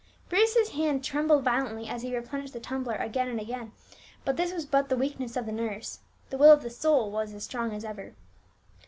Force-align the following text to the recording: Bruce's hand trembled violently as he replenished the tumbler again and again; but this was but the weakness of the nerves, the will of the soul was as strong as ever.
Bruce's 0.29 0.69
hand 0.69 1.03
trembled 1.03 1.43
violently 1.43 1.87
as 1.87 2.01
he 2.01 2.15
replenished 2.15 2.53
the 2.53 2.59
tumbler 2.59 2.95
again 2.95 3.27
and 3.29 3.39
again; 3.39 3.71
but 4.25 4.35
this 4.35 4.51
was 4.51 4.65
but 4.65 4.89
the 4.89 4.97
weakness 4.97 5.35
of 5.37 5.45
the 5.45 5.51
nerves, 5.51 5.99
the 6.31 6.39
will 6.39 6.51
of 6.51 6.63
the 6.63 6.71
soul 6.71 7.11
was 7.11 7.35
as 7.35 7.43
strong 7.43 7.71
as 7.71 7.85
ever. 7.85 8.15